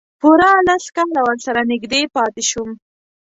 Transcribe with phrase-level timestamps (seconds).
[0.19, 2.69] پوره لس کاله ورسره نږدې پاتې شوم.